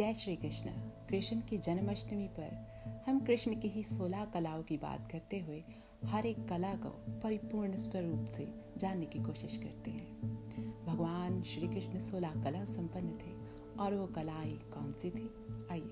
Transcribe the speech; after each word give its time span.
जय 0.00 0.14
श्री 0.14 0.36
कृष्ण। 0.36 0.66
कृष्ण 1.08 1.40
की 1.40 1.58
जन्माष्टमी 1.58 2.28
पर 2.28 2.66
हम 3.06 3.20
कृष्ण 3.20 3.60
की 3.60 3.68
ही 3.68 3.82
सोलह 3.82 4.24
कलाओं 4.24 4.62
की 4.62 4.76
बात 4.76 5.08
करते 5.12 5.40
हुए 5.40 5.64
हर 6.04 6.26
एक 6.26 6.48
कला 6.48 6.74
को 6.74 7.20
परिपूर्ण 7.20 7.76
स्वरूप 7.76 8.28
से 8.28 8.54
जानने 8.76 9.06
की 9.06 9.18
कोशिश 9.18 9.56
करते 9.56 9.90
हैं। 9.90 10.20
भगवान 10.86 11.42
श्री 11.42 11.68
कृष्ण 11.68 11.98
सोलह 11.98 12.42
कला 12.44 12.64
संपन्न 12.64 13.08
थे 13.08 13.32
और 13.78 13.94
वो 13.94 14.06
कलाएँ 14.06 14.52
कौन 14.52 14.92
सी 14.92 15.10
थी? 15.10 15.30
आइए, 15.70 15.90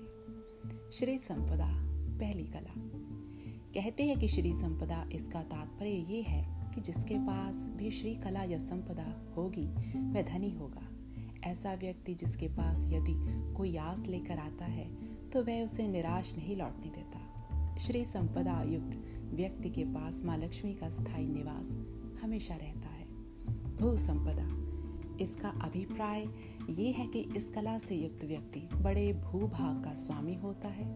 श्री 0.91 1.17
संपदा, 1.17 1.69
पहली 2.19 2.43
कला। 2.43 2.73
कहते 3.73 4.03
हैं 4.03 4.19
कि 4.19 4.27
श्री 4.27 4.53
संपदा, 4.53 5.09
इसका 5.13 5.43
तात्पर्य 5.43 5.89
ये 5.89 6.21
है 6.21 6.71
कि 6.75 6.81
जिसके 6.81 7.15
पास 7.15 7.55
भी 7.55 7.91
श्री 7.91 8.15
कला 8.15 8.43
या 8.43 8.57
संपदा 8.57 9.33
होगी, 9.37 9.67
वह 9.99 10.21
धनी 10.21 10.51
होगा। 10.51 10.88
ऐसा 11.43 11.73
व्यक्ति 11.73 12.13
जिसके 12.15 12.47
पास 12.47 12.85
यदि 12.87 13.15
कोई 13.53 13.75
आस 13.77 14.05
लेकर 14.07 14.37
आता 14.37 14.65
है 14.65 14.87
तो 15.29 15.43
वह 15.43 15.63
उसे 15.63 15.87
निराश 15.87 16.33
नहीं 16.35 16.55
लौटने 16.57 16.91
देता। 16.91 17.77
श्री 17.77 18.03
संपदा 18.05 18.61
युक्त 18.63 18.97
व्यक्ति 19.33 19.69
के 19.69 19.83
पास 19.85 20.21
माँ 20.25 20.37
लक्ष्मी 20.37 20.73
का 20.73 20.89
स्थायी 20.89 21.27
निवास 21.27 21.69
हमेशा 22.23 22.55
रहता 22.55 22.89
है। 22.89 23.05
भू 23.77 23.95
संपदा, 23.97 24.47
इसका 25.23 25.49
अभिप्राय 25.63 26.27
ये 26.69 26.91
है 26.91 27.05
कि 27.07 27.19
इस 27.37 27.49
कला 27.49 27.77
से 27.77 27.95
युक्त 27.95 28.25
व्यक्ति 28.25 28.59
बड़े 28.73 29.11
भूभाग 29.13 29.83
का 29.83 29.93
स्वामी 29.93 30.35
होता 30.35 30.67
है 30.67 30.87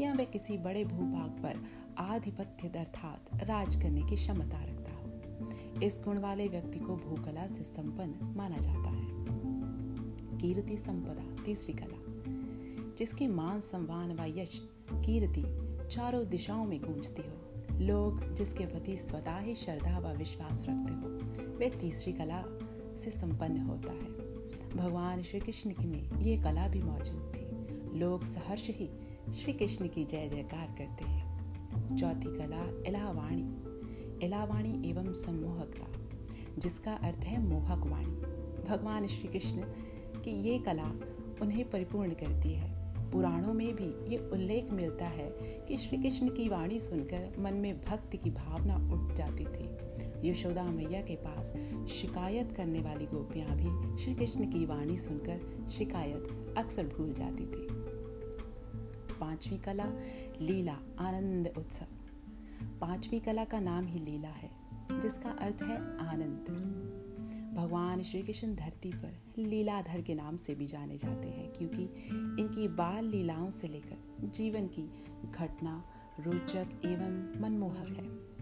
या 0.00 0.12
वह 0.12 0.24
किसी 0.24 0.58
बड़े 0.58 0.84
भूभाग 0.84 1.30
पर 1.42 1.62
आधिपत्य 1.98 2.68
अर्थात 2.78 3.30
राज 3.42 3.76
करने 3.76 4.02
की 4.02 4.16
क्षमता 4.16 4.64
रखता 4.64 4.92
हो। 4.92 5.80
इस 5.82 6.00
गुण 6.04 6.18
वाले 6.18 6.48
व्यक्ति 6.48 6.78
को 6.78 6.96
भूकला 6.96 7.46
से 7.46 7.64
संपन्न 7.64 8.34
माना 8.36 8.56
जाता 8.58 8.90
है। 8.90 9.11
कीर्ति 10.42 10.76
संपदा, 10.76 11.44
तीसरी 11.44 11.72
कला, 11.72 12.00
जिसकी 12.98 13.26
मान 13.26 13.60
सम्मान 13.60 14.12
व 14.12 14.38
यश 14.38 14.68
कीर्ति 14.92 15.44
चारों 15.88 16.26
दिशाओं 16.26 16.64
में 16.64 16.80
गूंजती 16.80 17.22
हो। 17.22 17.38
लोग 17.80 18.34
जिसके 18.34 18.66
प्रति 18.66 18.96
स्वतः 18.96 19.38
ही 19.38 19.54
श्रद्धा 19.54 19.98
व 19.98 20.16
विश्वास 20.16 20.66
रखते 20.68 20.92
हो, 20.92 21.08
वे 21.56 21.70
तीसरी 21.70 22.12
कला 22.12 22.44
से 22.96 23.10
संपन्न 23.10 23.60
होता 23.60 23.92
है। 23.92 24.22
भगवान 24.76 25.22
श्री 25.22 25.40
कृष्ण 25.40 25.70
की 25.70 25.86
में 25.86 26.20
ये 26.20 26.42
कला 26.42 26.68
भी 26.68 26.82
मौजूद 26.82 27.32
थी। 27.34 27.98
लोग 27.98 28.24
सहर्ष 28.24 28.68
ही 28.68 28.90
श्री 29.34 29.52
कृष्ण 29.52 29.88
की 29.88 30.04
जय 30.04 30.28
जयकार 30.28 30.66
करते 30.78 31.04
हैं। 31.04 31.96
चौथी 31.96 32.38
कला 32.38 32.82
इलावाणी 32.86 33.72
इलावाणी 34.26 34.90
एवं 34.90 35.12
सम्मोहकता, 35.12 35.86
जिसका 36.58 36.92
अर्थ 36.92 37.16
है 37.16 37.42
मोहक 37.42 37.86
वाणी। 37.86 38.42
भगवान 38.68 39.06
श्री 39.06 39.28
कृष्ण 39.28 39.64
कि 40.24 40.30
ये 40.30 40.58
कला 40.58 40.90
उन्हें 41.42 41.70
परिपूर्ण 41.70 42.10
करती 42.10 42.50
है। 42.50 42.82
पुराणों 43.10 43.52
में 43.52 43.74
भी 43.74 44.12
ये 44.12 44.18
उल्लेख 44.18 44.70
मिलता 44.70 45.06
है 45.06 45.30
कि 45.68 45.76
श्री 45.76 45.98
कृष्ण 45.98 46.28
की 46.28 46.48
वाणी 46.48 46.80
सुनकर 46.80 47.36
मन 47.38 47.54
में 47.54 47.80
भक्ति 47.80 48.16
की 48.16 48.30
भावना 48.30 48.76
उठ 48.76 49.12
जाती 49.12 49.44
थी। 49.44 49.82
यशोदा 50.28 50.64
मैया 50.64 51.00
के 51.02 51.16
पास 51.16 51.52
शिकायत 51.88 52.52
करने 52.52 52.80
वाली 52.80 53.06
गोपियाँ 53.06 53.56
भी 53.56 53.98
श्री 54.04 54.14
कृष्ण 54.14 54.50
की 54.50 54.66
वाणी 54.66 54.98
सुनकर 54.98 55.68
शिकायत 55.70 56.54
अक्सर 56.58 56.86
भूल 56.86 57.12
जाती 57.12 57.42
थी। 57.42 57.66
पांचवी 59.20 59.58
कला, 59.58 59.86
लीला, 60.40 60.76
आनंद 60.98 61.52
उत्सव। 61.58 61.84
पांचवी 62.80 63.20
कला 63.20 63.44
का 63.44 63.60
नाम 63.60 63.86
ही 63.86 63.98
लीला 63.98 64.28
है, 64.28 64.50
जिसका 65.00 65.30
अर्थ 65.30 65.62
है 65.62 65.76
आनंद। 65.98 67.01
भगवान 67.52 68.02
श्री 68.02 68.22
कृष्ण 68.22 68.54
धरती 68.54 68.90
पर 68.90 69.22
लीलाधर 69.38 70.00
के 70.00 70.14
नाम 70.14 70.36
से 70.36 70.54
भी 70.54 70.66
जाने 70.66 70.96
जाते 70.96 71.28
हैं, 71.28 71.52
क्योंकि 71.52 71.82
इनकी 72.42 72.68
बाल 72.68 73.04
लीलाओं 73.04 73.50
से 73.50 73.68
लेकर 73.68 74.26
जीवन 74.26 74.66
की 74.66 74.82
घटना, 75.30 75.84
रोचक 76.20 76.68
एवं 76.84 77.40
मनमोहक 77.40 77.88
है। 77.88 78.32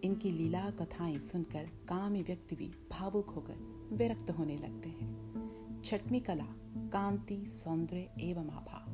इनकी 0.00 0.30
लीला 0.30 0.70
कथाएँ 0.70 1.18
सुनकर 1.18 1.64
कामी 1.88 2.22
व्यक्ति 2.22 2.56
भी 2.56 2.70
भावुक 2.90 3.30
होकर 3.30 3.88
विरक्त 3.92 4.30
होने 4.30 4.56
लगते 4.56 4.88
हैं। 4.88 5.82
छठवीं 5.84 6.20
कला, 6.20 6.46
कांति, 6.76 7.46
सौंदर्य 7.46 8.10
एवं 8.20 8.50
आभा, 8.50 8.86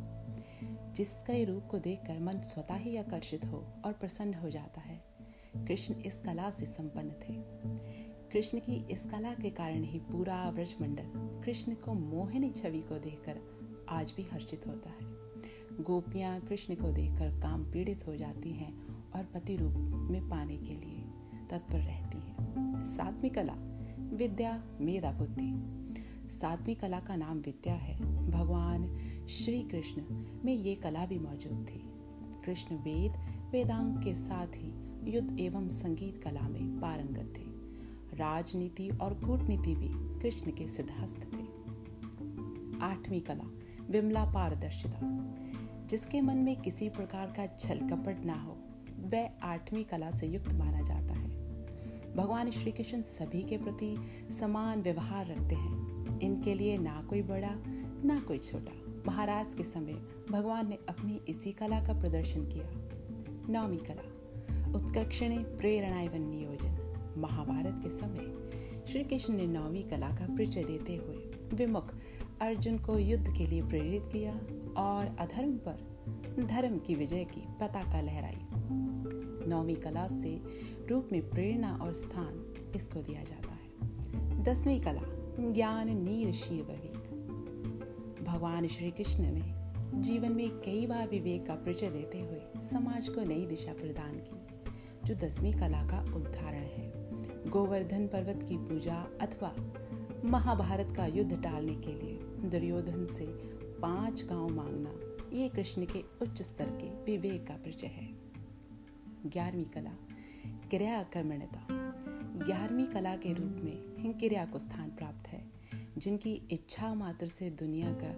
जिसके 0.93 1.45
रूप 1.45 1.69
को 1.71 1.79
देखकर 1.79 2.19
मन 2.21 2.41
स्वतः 2.41 2.75
ही 2.75 2.97
आकर्षित 2.97 3.45
हो 3.45 3.67
और 3.85 3.93
प्रसन्न 3.93 4.35
हो 4.35 4.51
जाता 4.51 4.81
है। 4.81 5.05
कृष्ण 5.57 5.95
इस 5.95 6.21
कला 6.21 6.51
से 6.51 6.67
संपन्न 6.67 7.11
थे। 7.11 7.59
कृष्ण 8.33 8.59
की 8.59 8.87
इस 8.91 9.07
कला 9.07 9.35
के 9.35 9.51
कारण 9.51 9.83
ही 9.83 9.99
पूरा 9.99 10.51
व्रजमंडल 10.51 11.41
कृष्ण 11.45 11.75
को 11.75 11.95
मोहिनी 11.95 12.51
छवि 12.51 12.81
को 12.81 12.99
देखकर 12.99 13.41
आज 13.89 14.15
भी 14.17 14.23
हर्षित 14.23 14.67
होता 14.67 14.91
है। 14.91 15.19
गोपियाँ 15.83 16.41
कृष्ण 16.41 16.75
को 16.75 16.93
देखकर 16.93 17.41
काम 17.41 17.65
पीड़ित 17.65 18.07
हो 18.07 18.17
जाती 18.17 18.51
हैं 18.51 18.87
और 19.13 19.25
पति 19.25 19.57
रूप 19.57 19.73
में 20.11 20.29
पाने 20.29 20.57
के 20.57 20.75
लिए 20.75 21.05
तत्पर 21.51 21.79
रहती 21.79 22.19
हैं। 22.19 22.85
सातवीं 22.85 23.31
कला, 23.31 23.55
विद्या, 24.17 24.65
मेधा 24.81 25.13
बुद्धि। 25.13 25.79
सातवीं 26.31 26.75
कला 26.75 27.01
का 27.01 27.17
नाम 27.17 27.39
विद्या 27.39 27.75
है। 27.75 28.29
भगवान 28.31 28.99
श्री 29.27 29.63
कृष्ण 29.63 30.03
में 30.45 30.53
ये 30.53 30.75
कला 30.75 31.07
भी 31.07 31.19
मौजूद 31.19 31.67
थी। 31.71 31.85
कृष्ण 32.45 32.77
वेद, 32.77 33.13
वेदांग 33.51 34.03
के 34.03 34.15
साथ 34.15 34.47
ही 34.47 34.73
युद्ध 35.11 35.41
एवं 35.41 35.69
संगीत 35.69 36.23
कला 36.25 36.49
में 36.49 36.81
पारंगत 36.81 37.35
थे। 37.39 37.48
राजनीति 38.15 38.89
और 38.89 39.15
कूटनीति 39.15 39.75
भी 39.75 40.21
कृष्ण 40.21 40.51
के 40.51 40.69
सिद्धास्त 40.69 41.21
थे। 41.21 41.59
आठवीं 42.81 43.21
कला, 43.21 43.51
विमला 43.91 44.25
पारदर्शिता। 44.25 44.99
जिसके 45.87 46.21
मन 46.21 46.37
में 46.37 46.61
किसी 46.61 46.89
प्रकार 46.89 47.27
का 47.27 47.47
छल 47.47 47.79
कपट 47.79 48.25
ना 48.25 48.35
हो, 48.35 48.59
वह 49.01 49.31
आठवीं 49.43 49.85
कला 49.85 50.11
से 50.11 50.27
युक्त 50.27 50.53
माना 50.53 50.83
जाता 50.83 51.15
है। 51.15 51.29
भगवान 52.17 52.51
श्री 52.51 52.73
कृष्ण 52.73 53.03
सभी 53.03 53.43
के 53.43 53.59
प्रति 53.59 53.97
समान 54.31 54.83
व्यवहार 54.83 55.27
रखते 55.27 55.55
हैं। 55.55 55.99
इनके 56.21 56.55
लिए 56.55 56.79
ना 56.79 57.03
कोई 57.11 57.23
बड़ा, 57.23 57.55
ना 58.05 58.21
कोई 58.21 58.39
छोटा। 58.39 59.03
महाराज 59.07 59.55
के 59.55 59.65
समय 59.65 59.95
भगवान 60.31 60.69
ने 60.69 60.79
अपनी 60.89 61.21
इसी 61.29 61.53
कला 61.53 61.81
का 61.81 62.01
प्रदर्शन 62.01 62.45
किया। 62.45 62.67
नौवीं 63.53 63.79
कला, 63.79 64.03
उत्कर्षण 64.73 65.43
प्रेरणा 65.43 66.01
एवं 66.01 66.19
नियोजन। 66.19 66.88
महाभारत 67.19 67.81
के 67.83 67.89
समय 67.89 68.49
श्री 68.87 69.05
कृष्ण 69.05 69.35
ने 69.35 69.47
नौवीं 69.47 69.83
कला 69.83 70.09
का 70.09 70.27
परिचय 70.27 70.65
देते 70.65 70.97
हुए 70.97 71.17
विमुख 71.55 71.95
अर्जुन 72.43 72.79
को 72.79 72.99
युद्ध 72.99 73.35
के 73.39 73.47
लिए 73.47 73.63
प्रेरित 73.63 74.03
किया 74.13 74.33
और 74.83 75.17
अधर्म 75.19 75.53
पर 75.53 75.99
धर्म 76.45 76.79
की 76.79 76.95
विजय 76.95 77.25
की 77.25 77.41
पताका 77.41 78.01
लहराई। 78.01 78.47
नौवीं 79.49 79.77
कला 79.77 80.07
से 80.09 80.41
रूप 80.89 81.09
में 81.13 81.31
प्रेरणा 81.31 81.79
और 81.83 81.93
स्थान 81.93 82.55
इसको 82.77 83.01
दिया 83.01 83.23
जाता 83.23 83.53
है। 83.53 84.43
दसवीं 84.43 84.81
कला, 84.81 85.03
ज्ञान 85.53 86.03
नीर 86.03 86.33
शीर 86.33 86.63
विवेक। 86.63 88.25
भगवान 88.29 88.67
श्री 88.67 88.91
कृष्ण 88.91 89.25
ने 89.31 89.59
जीवन 90.03 90.33
में 90.33 90.51
कई 90.51 90.87
बार 90.87 91.09
विवेक 91.09 91.47
का 91.47 91.55
परिचय 91.55 91.91
देते 91.91 92.21
हुए 92.21 92.63
समाज 92.63 93.09
को 93.09 93.21
नई 93.21 93.47
दिशा 93.47 93.73
प्रदान 93.73 94.13
की। 94.13 94.58
जो 95.09 95.15
दसवीं 95.15 95.53
कला 95.53 95.81
का 95.83 95.99
उदाहरण 96.15 96.65
है। 96.67 97.51
गोवर्धन 97.51 98.07
पर्वत 98.07 98.43
की 98.49 98.57
पूजा 98.59 98.97
अथवा 99.21 99.53
महाभारत 100.25 100.93
का 100.97 101.07
युद्ध 101.07 101.37
टालने 101.43 101.75
के 101.75 101.93
लिए 101.93 102.49
दुर्योधन 102.51 103.07
से 103.07 103.27
पाँच 103.81 104.23
गाँव 104.25 104.49
मांगना, 104.49 104.91
ये 105.33 105.49
कृष्ण 105.49 105.87
के 105.87 106.03
उच्च 106.23 106.43
स्तर 106.43 106.71
के 106.73 106.89
विवेक 107.05 107.47
का 107.47 107.55
परिचय 107.55 107.87
है। 107.87 108.07
ग्यारहवीं 109.27 109.65
कला 109.65 109.93
क्रिया 110.71 111.03
कर्मण्यता 111.03 111.67
ग्यारहवीं 112.45 112.87
कला 112.87 113.15
के 113.17 113.33
रूप 113.33 113.57
में 113.65 114.13
क्रिया 114.19 114.45
को 114.45 114.59
स्थान 114.59 114.91
प्राप्त 114.91 115.29
है, 115.29 115.43
जिनकी 115.99 116.35
इच्छा 116.51 116.95
मात्र 116.95 117.29
से 117.29 117.51
दुनिया 117.51 117.93
का 118.03 118.13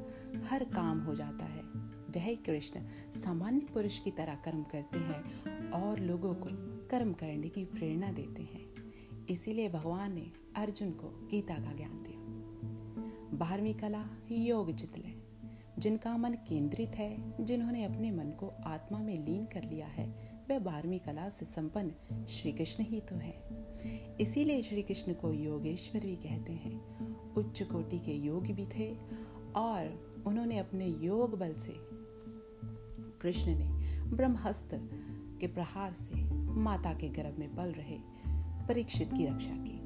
हर 0.49 0.65
काम 0.65 1.01
हो 1.01 1.15
जाता 1.15 1.45
है। 1.45 1.63
वह 2.11 2.35
कृष्ण 2.47 2.81
सामान्य 3.13 3.67
पुरुष 3.75 3.99
की 3.99 4.11
तरह 4.11 4.35
कर्म 4.35 4.63
करते 4.63 4.99
हैं 4.99 5.71
और 5.71 6.01
लोगों 6.01 6.35
को 6.35 6.49
कर्म 6.91 7.13
करने 7.13 7.49
की 7.49 7.65
प्रेरणा 7.65 8.13
देते 8.13 8.43
हैं। 8.43 9.27
इसीलिए 9.27 9.69
भगवान 9.69 10.15
ने 10.15 10.33
अर्जुन 10.57 10.91
को 10.91 11.29
गीता 11.31 11.55
का 11.55 11.73
ज्ञान 11.73 12.03
दिया। 12.03 13.39
बारहवीं 13.39 13.75
कला 13.75 14.05
योग 14.31 14.75
चितले 14.75 15.21
जिनका 15.79 16.17
मन 16.17 16.33
केंद्रित 16.33 16.89
है, 16.89 17.45
जिन्होंने 17.45 17.85
अपने 17.85 18.11
मन 18.11 18.25
को 18.25 18.53
आत्मा 18.65 18.99
में 18.99 19.27
लीन 19.27 19.45
कर 19.45 19.63
लिया 19.63 19.87
है 19.87 20.31
वह 20.51 20.59
बारहवीं 20.59 20.99
कला 20.99 21.29
से 21.29 21.47
संपन्न 21.47 22.27
श्री 22.27 22.53
कृष्ण 22.53 22.85
ही 22.85 23.01
तो 23.01 23.17
है। 23.17 23.35
इसीलिए 24.21 24.63
श्री 24.63 24.83
कृष्ण 24.83 25.15
को 25.15 25.33
योगेश्वर 25.33 26.01
भी 26.01 26.17
कहते 26.17 26.53
हैं। 26.53 27.35
उच्च 27.35 27.63
कोटि 27.63 27.99
के 27.99 28.13
योग 28.13 28.47
भी 28.47 28.67
थे 28.67 28.97
और 29.57 30.15
उन्होंने 30.27 30.59
अपने 30.59 30.87
योग 30.87 31.39
बल 31.39 31.55
से 31.55 31.75
कृष्ण 33.23 33.59
ने 33.59 34.01
ब्रह्मस्त्र 34.05 34.81
के 35.41 35.47
प्रहार 35.47 35.93
से 35.93 36.30
माता 36.51 36.95
के 36.95 37.09
गर्भ 37.09 37.37
में 37.39 37.57
पल 37.57 37.73
रहे, 37.73 37.99
परीक्षित 38.69 39.13
की 39.13 39.27
रक्षा 39.27 39.55
की। 39.55 39.81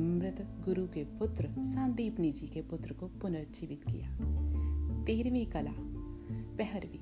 मृत 0.00 0.46
गुरु 0.64 0.86
के 0.86 1.04
पुत्र 1.04 1.64
सांदीपनी 1.64 2.32
जी 2.32 2.46
के 2.46 2.62
पुत्र 2.62 2.92
को 2.92 3.06
पुनर्जीवित 3.06 3.82
किया। 3.82 4.10
तेरहवीं 5.04 5.46
कला 5.46 5.72
पहरवी 6.58 7.00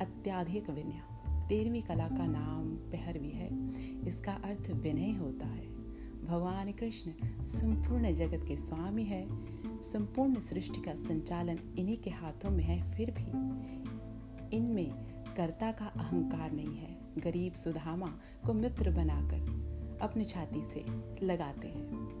अत्याधिक 0.00 0.70
विनय। 0.70 1.02
तेरहवीं 1.48 1.82
कला 1.82 2.08
का 2.08 2.26
नाम 2.26 2.74
पहरवी 2.74 3.30
है। 3.30 3.70
इसका 4.06 4.32
अर्थ 4.32 4.70
विनय 4.70 5.10
होता 5.10 5.46
है। 5.46 5.66
भगवान 6.24 6.72
कृष्ण 6.72 7.12
संपूर्ण 7.42 8.12
जगत 8.12 8.44
के 8.48 8.56
स्वामी 8.56 9.04
है। 9.04 9.26
संपूर्ण 9.82 10.40
सृष्टि 10.40 10.80
का 10.80 10.94
संचालन 10.94 11.58
इन्हीं 11.78 11.96
के 11.96 12.10
हाथों 12.10 12.50
में 12.50 12.64
है, 12.64 12.92
फिर 12.92 13.10
भी। 13.10 13.30
इनमें 14.56 14.90
कर्ता 15.36 15.72
का 15.72 15.86
अहंकार 15.86 16.52
नहीं 16.52 16.76
है। 16.76 16.95
गरीब 17.18 17.52
सुधामा 17.52 18.18
को 18.46 18.52
मित्र 18.52 18.90
बनाकर 18.90 19.66
अपनी 20.02 20.24
छाती 20.24 20.62
से 20.64 20.84
लगाते 21.26 21.68
हैं। 21.68 22.16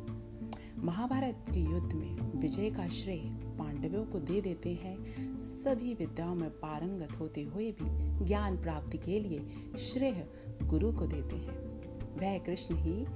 महाभारत 0.78 1.44
के 1.54 1.60
युद्ध 1.60 1.92
में 1.92 2.40
विजय 2.40 2.70
का 2.70 2.88
श्रेय 2.88 3.22
पांडवों 3.58 4.04
को 4.04 4.18
दे 4.18 4.40
देते 4.40 4.74
हैं। 4.74 4.96
सभी 5.40 5.94
विद्याओं 5.94 6.34
में 6.34 6.50
पारंगत 6.50 7.20
होते 7.20 7.42
हुए 7.42 7.72
भी 7.72 8.24
ज्ञान 8.24 8.62
प्राप्ति 8.62 8.98
के 8.98 9.20
लिए 9.20 9.46
श्रेय 9.78 10.28
गुरु 10.62 10.92
को 10.92 11.06
देते 11.06 11.36
हैं। 11.36 11.58
वह 12.16 12.38
कृष्ण 12.38 12.74
ही 12.74 13.06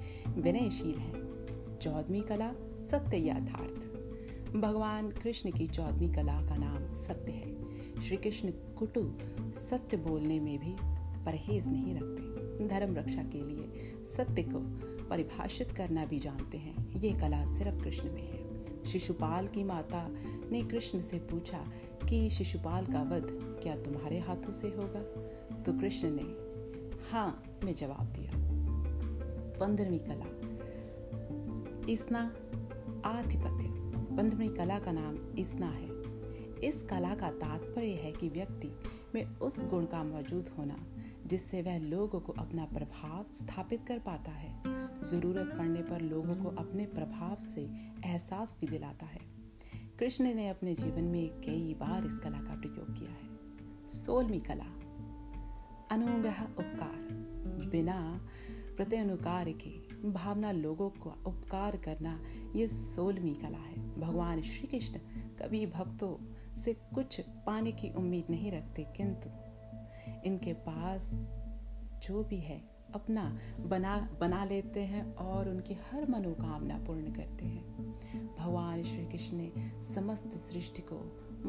विनयशील 0.41 0.99
है। 0.99 1.31
चौदवी 1.79 2.21
कला 2.21 2.53
सत्य 2.81 3.29
यथार्थ। 3.29 3.91
भगवान 4.57 5.11
कृष्ण 5.11 5.51
की 5.51 5.67
चौदवी 5.67 6.09
कला 6.09 6.43
का 6.47 6.57
नाम 6.57 6.95
सत्य 6.95 7.33
है। 7.33 7.61
श्री 8.03 8.17
कृष्ण 8.17 8.51
कुटु 8.51 9.13
सत्य 9.61 9.97
बोलने 9.97 10.41
में 10.41 10.59
भी 10.59 10.90
परहेज 11.25 11.69
नहीं 11.69 11.95
रखते। 11.95 12.41
धर्म 12.69 12.97
रक्षा 12.97 13.23
के 13.23 13.43
लिए, 13.43 13.95
सत्य 14.05 14.43
को 14.43 14.91
परिभाषित 15.09 15.71
करना 15.71 16.05
भी 16.05 16.19
जानते 16.19 16.59
हैं। 16.59 16.93
ये 16.93 17.13
कला 17.13 17.47
सिर्फ़ 17.47 17.85
कृष्ण 17.85 18.13
में 18.13 18.23
है। 18.23 18.51
शिशुपाल 18.85 19.47
की 19.47 19.65
माता 19.65 20.09
ने 20.51 20.63
कृष्ण 20.63 21.01
से 21.01 21.19
पूछा 21.19 21.59
कि 22.09 22.31
शिशुपाल 22.31 22.87
का 22.87 23.03
वध 23.03 23.27
क्या 23.63 23.77
तुम्हारे 23.77 24.19
हाथों 24.19 24.53
से 24.53 24.69
होगा? 24.69 25.01
तो 25.63 25.73
कृष्ण 25.73 26.19
ने 26.21 26.51
हाँ 27.11 27.61
में 27.65 27.75
जवाब 27.75 28.07
दिया। 28.07 28.33
पंद्रहवीं 29.61 29.99
कला। 29.99 30.41
इसना 31.93 32.21
आधिपत्य। 33.05 33.81
पंद्रहवीं 34.17 34.51
कला 34.51 34.79
का 34.79 34.93
नाम 34.93 35.17
इसना 35.39 35.67
है। 35.67 36.01
इस 36.69 36.83
कला 36.83 37.15
का 37.15 37.31
तात्पर्य 37.31 37.91
है 37.91 38.13
कि 38.13 38.29
व्यक्ति 38.29 38.71
में 39.15 39.39
उस 39.39 39.65
गुण 39.65 39.85
का 39.85 40.05
मौजूद 40.05 40.49
होना 40.59 40.87
जिससे 41.31 41.63
वह 41.63 41.79
लोगों 41.79 42.21
को 42.21 42.33
अपना 42.33 42.65
प्रभाव 42.65 43.27
स्थापित 43.33 43.85
कर 43.87 43.99
पाता 43.99 44.31
है। 44.31 44.63
ज़रूरत 45.05 45.47
पड़ने 45.59 45.83
पर 45.83 46.01
लोगों 46.01 46.35
को 46.35 46.49
अपने 46.49 46.87
प्रभाव 46.87 47.45
से 47.45 47.63
एहसास 48.05 48.57
भी 48.61 48.67
दिलाता 48.67 49.07
है। 49.07 49.21
कृष्ण 49.99 50.35
ने 50.35 50.49
अपने 50.49 50.75
जीवन 50.75 51.05
में 51.05 51.41
कई 51.41 51.75
बार 51.75 52.07
इस 52.07 52.19
कला 52.19 52.39
का 52.39 52.55
प्रयोग 52.61 52.99
किया 52.99 53.11
है। 53.11 53.89
सोलवी 53.89 54.41
कला। 54.41 54.65
अनुग्रह 55.91 56.43
उपकार। 56.45 56.97
बिना 57.71 58.29
प्रत्यनुकार 58.77 59.51
के 59.51 59.71
भावना 60.11 60.53
लोगों 60.53 60.91
को 60.91 61.11
उपकार 61.11 61.77
करना 61.77 62.21
ये 62.57 62.67
सोलवी 62.67 63.35
कला 63.35 63.59
है। 63.59 64.01
भगवान 64.01 64.43
श्री 64.43 64.67
कृष्ण 64.67 64.99
कभी 65.39 65.67
भक्तों 65.67 66.17
से 66.57 66.73
कुछ 66.95 67.21
पाने 67.21 67.73
की 67.73 67.93
उम्मीद 67.95 68.25
नहीं 68.31 68.53
रखते, 68.53 68.87
किंतु 68.97 69.31
इनके 70.27 70.53
पास 70.53 71.11
जो 72.09 72.25
भी 72.25 72.37
है, 72.37 72.71
अपना 72.95 73.39
बना 73.61 74.17
बना 74.21 74.45
लेते 74.45 74.81
हैं 74.81 75.15
और 75.15 75.49
उनकी 75.49 75.75
हर 75.75 76.11
मनोकामना 76.11 76.79
पूर्ण 76.79 77.13
करते 77.13 77.45
हैं। 77.45 78.37
भगवान 78.39 78.85
श्री 78.85 79.07
कृष्ण 79.07 79.37
ने 79.37 79.53
समस्त 79.83 80.37
सृष्टि 80.37 80.83
को 80.83 80.97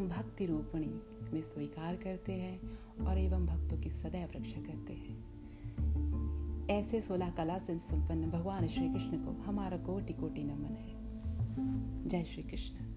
भक्ति 0.07 0.45
रूपणी 0.45 1.01
में 1.33 1.41
स्वीकार 1.41 1.95
करते 1.95 2.33
हैं 2.33 2.59
और 3.05 3.17
एवं 3.17 3.45
भक्तों 3.45 3.77
की 3.77 3.89
सदैव 3.89 4.29
रक्षा 4.35 4.61
करते 4.61 4.93
हैं। 4.93 5.31
ऐसे 6.69 7.01
सोलह 7.01 7.29
कला 7.29 7.57
से 7.57 7.77
संपन्न 7.79 8.31
भगवान 8.31 8.67
श्री 8.67 8.93
कृष्ण 8.93 9.17
को 9.17 9.31
हमारा 9.41 9.77
कोटि 9.77 10.13
कोटि 10.13 10.43
नमन 10.43 10.75
है। 10.75 11.01
जय 12.07 12.23
श्री 12.23 12.43
कृष्ण 12.43 12.90